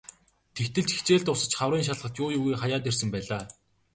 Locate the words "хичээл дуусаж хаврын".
0.97-1.85